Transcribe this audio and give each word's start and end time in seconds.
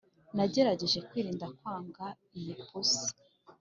nagerageje 0.35 0.99
kwirinda 1.07 1.47
kwanga 1.57 2.05
iyi 2.39 2.53
pusi 2.67 3.07